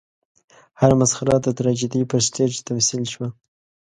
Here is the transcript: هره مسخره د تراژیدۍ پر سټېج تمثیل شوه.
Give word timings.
هره 0.79 0.95
مسخره 1.01 1.35
د 1.41 1.47
تراژیدۍ 1.57 2.03
پر 2.11 2.19
سټېج 2.27 2.53
تمثیل 2.69 3.03
شوه. 3.13 3.27